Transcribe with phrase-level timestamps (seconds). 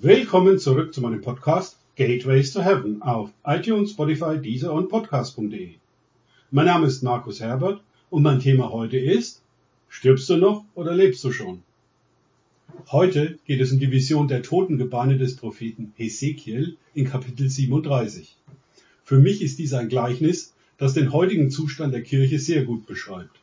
[0.00, 5.70] Willkommen zurück zu meinem Podcast Gateways to Heaven auf iTunes, Spotify, Deezer und Podcast.de.
[6.50, 9.40] Mein Name ist Markus Herbert und mein Thema heute ist
[9.88, 11.62] Stirbst du noch oder lebst du schon?
[12.90, 18.36] Heute geht es um die Vision der Totengebeine des Propheten Hesekiel in Kapitel 37.
[19.04, 23.38] Für mich ist dies ein Gleichnis, das den heutigen Zustand der Kirche sehr gut beschreibt.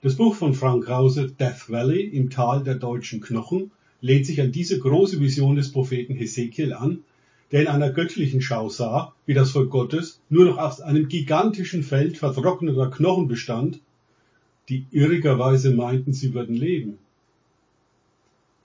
[0.00, 3.70] Das Buch von Frank Krause Death Valley im Tal der deutschen Knochen
[4.04, 7.04] lehnt sich an diese große Vision des Propheten Hesekiel an,
[7.52, 11.82] der in einer göttlichen Schau sah, wie das Volk Gottes nur noch aus einem gigantischen
[11.82, 13.80] Feld vertrockneter Knochen bestand,
[14.68, 16.98] die irrigerweise meinten, sie würden leben.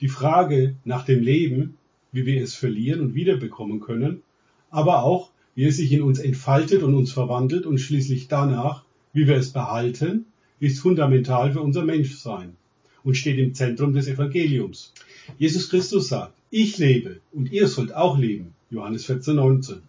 [0.01, 1.77] Die Frage nach dem Leben,
[2.11, 4.23] wie wir es verlieren und wiederbekommen können,
[4.69, 8.83] aber auch, wie es sich in uns entfaltet und uns verwandelt und schließlich danach,
[9.13, 10.25] wie wir es behalten,
[10.59, 12.57] ist fundamental für unser Menschsein
[13.05, 14.93] und steht im Zentrum des Evangeliums.
[15.37, 18.53] Jesus Christus sagt, ich lebe und ihr sollt auch leben.
[18.71, 19.81] Johannes 14, 19.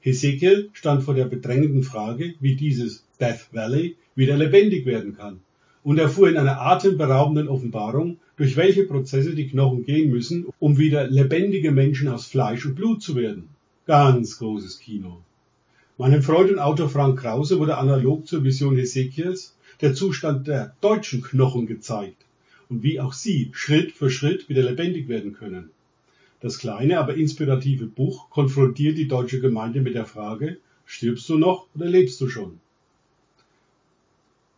[0.00, 5.40] Hesekiel stand vor der bedrängenden Frage, wie dieses Death Valley wieder lebendig werden kann
[5.82, 11.08] und erfuhr in einer atemberaubenden Offenbarung, durch welche Prozesse die Knochen gehen müssen, um wieder
[11.08, 13.48] lebendige Menschen aus Fleisch und Blut zu werden.
[13.86, 15.22] Ganz großes Kino.
[15.98, 21.22] Meinem Freund und Autor Frank Krause wurde analog zur Vision Hesekiels der Zustand der deutschen
[21.22, 22.25] Knochen gezeigt
[22.68, 25.70] und wie auch sie Schritt für Schritt wieder lebendig werden können.
[26.40, 31.66] Das kleine, aber inspirative Buch konfrontiert die deutsche Gemeinde mit der Frage, stirbst du noch
[31.74, 32.60] oder lebst du schon?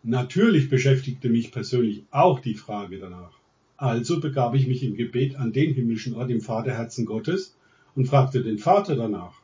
[0.02, 3.32] Natürlich beschäftigte mich persönlich auch die Frage danach.
[3.76, 7.54] Also begab ich mich im Gebet an den himmlischen Ort im Vaterherzen Gottes
[7.94, 9.34] und fragte den Vater danach.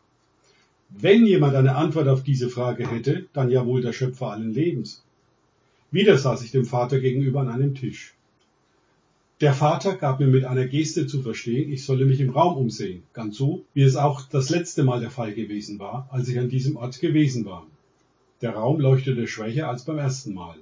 [0.88, 5.04] Wenn jemand eine Antwort auf diese Frage hätte, dann ja wohl der Schöpfer allen Lebens.
[5.90, 8.13] Wieder saß ich dem Vater gegenüber an einem Tisch.
[9.40, 13.02] Der Vater gab mir mit einer Geste zu verstehen, ich solle mich im Raum umsehen,
[13.12, 16.48] ganz so, wie es auch das letzte Mal der Fall gewesen war, als ich an
[16.48, 17.66] diesem Ort gewesen war.
[18.42, 20.54] Der Raum leuchtete schwächer als beim ersten Mal.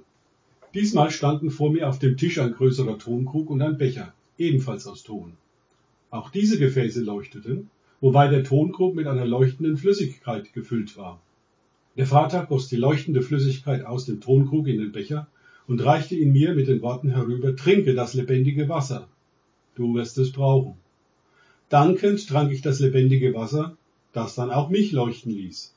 [0.73, 5.03] Diesmal standen vor mir auf dem Tisch ein größerer Tonkrug und ein Becher, ebenfalls aus
[5.03, 5.33] Ton.
[6.09, 7.69] Auch diese Gefäße leuchteten,
[8.01, 11.21] wobei der Tonkrug mit einer leuchtenden Flüssigkeit gefüllt war.
[11.95, 15.27] Der Vater goss die leuchtende Flüssigkeit aus dem Tonkrug in den Becher
[15.67, 19.07] und reichte ihn mir mit den Worten herüber, trinke das lebendige Wasser.
[19.75, 20.75] Du wirst es brauchen.
[21.69, 23.77] Dankend trank ich das lebendige Wasser,
[24.11, 25.73] das dann auch mich leuchten ließ.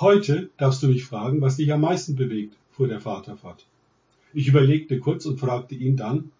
[0.00, 3.66] Heute darfst du mich fragen, was dich am meisten bewegt, fuhr der Vater fort.
[4.32, 6.30] Ich überlegte kurz und fragte ihn dann,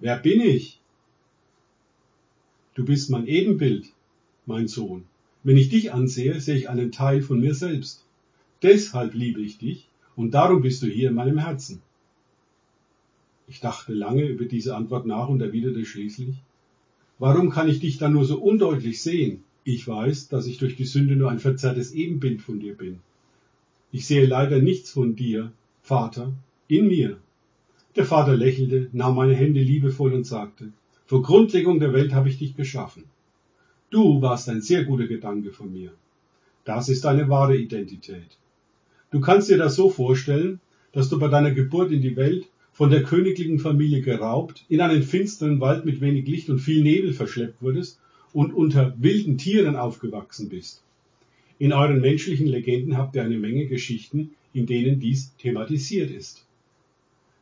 [0.00, 0.80] wer bin ich?
[2.74, 3.86] Du bist mein Ebenbild,
[4.46, 5.04] mein Sohn.
[5.44, 8.04] Wenn ich dich ansehe, sehe ich einen Teil von mir selbst.
[8.62, 11.82] Deshalb liebe ich dich und darum bist du hier in meinem Herzen.
[13.46, 16.36] Ich dachte lange über diese Antwort nach und erwiderte schließlich,
[17.18, 19.44] warum kann ich dich dann nur so undeutlich sehen?
[19.64, 23.00] Ich weiß, dass ich durch die Sünde nur ein verzerrtes Ebenbild von dir bin.
[23.92, 25.52] Ich sehe leider nichts von dir,
[25.82, 26.32] Vater,
[26.68, 27.18] in mir.
[27.96, 30.72] Der Vater lächelte, nahm meine Hände liebevoll und sagte,
[31.06, 33.04] vor Grundlegung der Welt habe ich dich geschaffen.
[33.90, 35.92] Du warst ein sehr guter Gedanke von mir.
[36.64, 38.38] Das ist deine wahre Identität.
[39.14, 40.58] Du kannst dir das so vorstellen,
[40.90, 45.04] dass du bei deiner Geburt in die Welt von der königlichen Familie geraubt, in einen
[45.04, 48.00] finsteren Wald mit wenig Licht und viel Nebel verschleppt wurdest
[48.32, 50.82] und unter wilden Tieren aufgewachsen bist.
[51.60, 56.44] In euren menschlichen Legenden habt ihr eine Menge Geschichten, in denen dies thematisiert ist.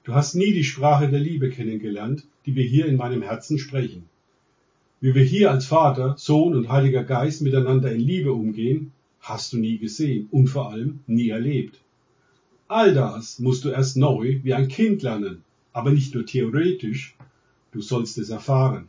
[0.04, 4.10] Du hast nie die Sprache der Liebe kennengelernt, die wir hier in meinem Herzen sprechen.
[5.00, 9.58] Wie wir hier als Vater, Sohn und Heiliger Geist miteinander in Liebe umgehen, hast du
[9.58, 11.78] nie gesehen und vor allem nie erlebt.
[12.68, 17.14] All das musst du erst neu wie ein Kind lernen, aber nicht nur theoretisch,
[17.70, 18.88] du sollst es erfahren.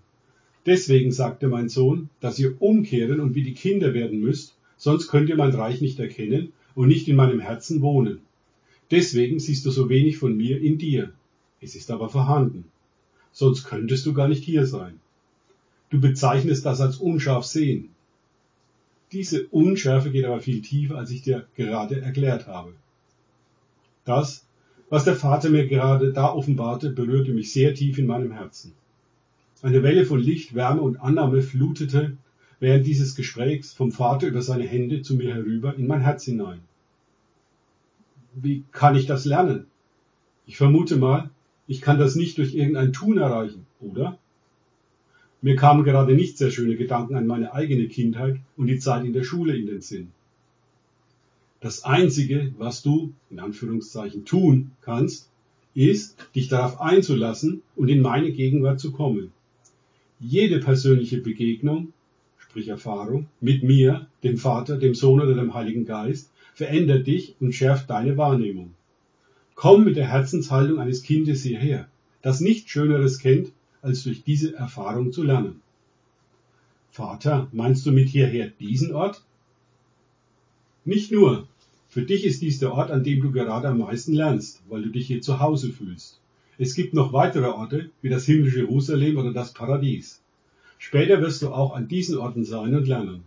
[0.66, 5.30] Deswegen sagte mein Sohn, dass ihr umkehren und wie die Kinder werden müsst, sonst könnt
[5.30, 8.20] ihr mein Reich nicht erkennen und nicht in meinem Herzen wohnen.
[8.90, 11.14] Deswegen siehst du so wenig von mir in dir.
[11.62, 12.66] Es ist aber vorhanden.
[13.32, 15.00] Sonst könntest du gar nicht hier sein.
[15.90, 17.90] Du bezeichnest das als unscharf sehen.
[19.14, 22.74] Diese Unschärfe geht aber viel tiefer, als ich dir gerade erklärt habe.
[24.06, 24.44] Das,
[24.90, 28.74] was der Vater mir gerade da offenbarte, berührte mich sehr tief in meinem Herzen.
[29.62, 32.18] Eine Welle von Licht, Wärme und Annahme flutete
[32.60, 36.62] während dieses Gesprächs vom Vater über seine Hände zu mir herüber in mein Herz hinein.
[38.34, 39.68] Wie kann ich das lernen?
[40.48, 41.30] Ich vermute mal,
[41.68, 44.18] ich kann das nicht durch irgendein Tun erreichen, oder?
[45.44, 49.12] Mir kamen gerade nicht sehr schöne Gedanken an meine eigene Kindheit und die Zeit in
[49.12, 50.08] der Schule in den Sinn.
[51.60, 55.30] Das Einzige, was du, in Anführungszeichen, tun kannst,
[55.76, 59.34] ist, dich darauf einzulassen und in meine Gegenwart zu kommen.
[60.18, 61.92] Jede persönliche Begegnung,
[62.38, 67.54] sprich Erfahrung, mit mir, dem Vater, dem Sohn oder dem Heiligen Geist, verändert dich und
[67.54, 68.76] schärft deine Wahrnehmung.
[69.56, 71.90] Komm mit der Herzenshaltung eines Kindes hierher,
[72.22, 73.52] das nichts Schöneres kennt,
[73.84, 75.62] als durch diese Erfahrung zu lernen.
[76.90, 79.24] Vater, meinst du mit hierher diesen Ort?
[80.86, 81.48] Nicht nur.
[81.90, 84.90] Für dich ist dies der Ort, an dem du gerade am meisten lernst, weil du
[84.90, 86.20] dich hier zu Hause fühlst.
[86.58, 90.22] Es gibt noch weitere Orte, wie das himmlische Jerusalem oder das Paradies.
[90.78, 93.24] Später wirst du auch an diesen Orten sein und lernen.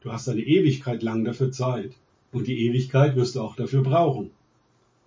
[0.00, 1.92] Du hast eine Ewigkeit lang dafür Zeit.
[2.32, 4.30] Und die Ewigkeit wirst du auch dafür brauchen.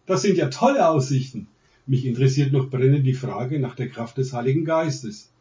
[0.06, 1.48] Das sind ja tolle Aussichten.
[1.86, 5.32] Mich interessiert noch brennend die Frage nach der Kraft des Heiligen Geistes.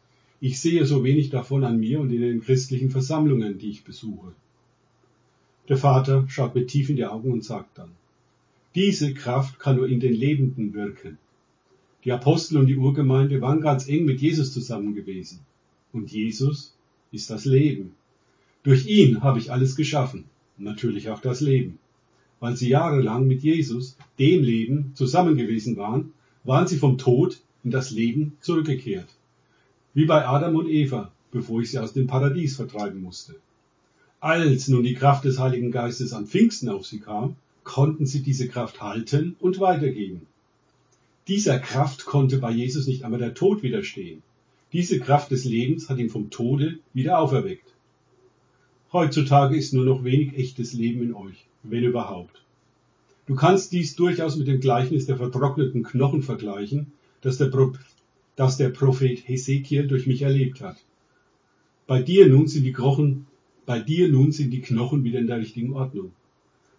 [0.41, 4.33] Ich sehe so wenig davon an mir und in den christlichen Versammlungen, die ich besuche.
[5.69, 7.91] Der Vater schaut mir tief in die Augen und sagt dann,
[8.75, 11.17] diese Kraft kann nur in den Lebenden wirken.
[12.03, 15.39] Die Apostel und die Urgemeinde waren ganz eng mit Jesus zusammen gewesen.
[15.93, 16.75] Und Jesus
[17.11, 17.93] ist das Leben.
[18.63, 20.25] Durch ihn habe ich alles geschaffen,
[20.57, 21.77] natürlich auch das Leben.
[22.39, 26.12] Weil sie jahrelang mit Jesus, dem Leben, zusammen gewesen waren,
[26.43, 29.07] waren sie vom Tod in das Leben zurückgekehrt.
[29.93, 33.35] Wie bei Adam und Eva, bevor ich sie aus dem Paradies vertreiben musste.
[34.19, 38.47] Als nun die Kraft des Heiligen Geistes an Pfingsten auf sie kam, konnten sie diese
[38.47, 40.27] Kraft halten und weitergeben.
[41.27, 44.21] Dieser Kraft konnte bei Jesus nicht einmal der Tod widerstehen.
[44.73, 47.73] Diese Kraft des Lebens hat ihn vom Tode wieder auferweckt.
[48.91, 52.43] Heutzutage ist nur noch wenig echtes Leben in euch, wenn überhaupt.
[53.25, 56.91] Du kannst dies durchaus mit dem Gleichnis der vertrockneten Knochen vergleichen,
[57.21, 57.73] das der, Pro
[58.35, 60.77] das der Prophet Hesekiel durch mich erlebt hat.
[61.87, 63.27] Bei dir nun sind die Knochen,
[63.65, 66.11] bei dir nun sind die Knochen wieder in der richtigen Ordnung.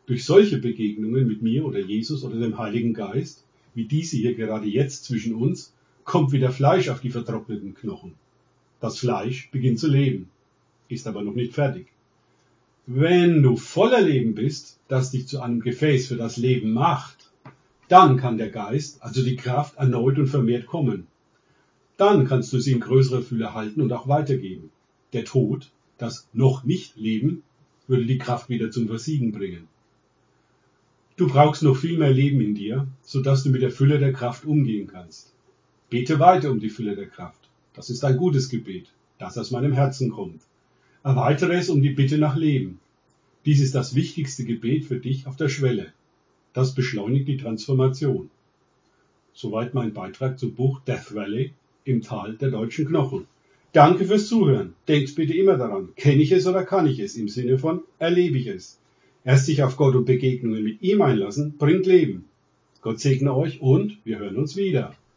[0.06, 3.44] Durch solche Begegnungen mit mir oder Jesus oder dem Heiligen Geist
[3.74, 5.74] wie diese hier gerade jetzt zwischen uns,
[6.04, 8.14] kommt wieder Fleisch auf die vertrockneten Knochen.
[8.80, 10.30] Das Fleisch beginnt zu leben,
[10.88, 11.86] ist aber noch nicht fertig.
[12.86, 17.30] Wenn du voller Leben bist, das dich zu einem Gefäß für das Leben macht,
[17.88, 21.06] dann kann der Geist, also die Kraft, erneut und vermehrt kommen.
[21.96, 24.70] Dann kannst du sie in größerer Fülle halten und auch weitergeben.
[25.14, 27.42] Der Tod, das noch nicht Leben,
[27.86, 29.66] würde die Kraft wieder zum Versiegen bringen.
[31.16, 34.44] Du brauchst noch viel mehr Leben in dir, sodass du mit der Fülle der Kraft
[34.44, 35.32] umgehen kannst.
[35.88, 37.48] Bete weiter um die Fülle der Kraft.
[37.72, 38.88] Das ist ein gutes Gebet,
[39.18, 40.42] das aus meinem Herzen kommt.
[41.04, 42.80] Erweitere es um die Bitte nach Leben.
[43.44, 45.92] Dies ist das wichtigste Gebet für dich auf der Schwelle.
[46.54, 48.30] Das beschleunigt die Transformation.
[49.34, 51.52] Soweit mein Beitrag zum Buch Death Valley
[51.84, 53.26] im Tal der deutschen Knochen.
[53.74, 54.72] Danke fürs Zuhören.
[54.88, 58.38] Denkt bitte immer daran, kenne ich es oder kann ich es im Sinne von erlebe
[58.38, 58.78] ich es.
[59.24, 62.24] Erst sich auf Gott und Begegnungen mit ihm einlassen, bringt Leben.
[62.80, 64.94] Gott segne euch und wir hören uns wieder.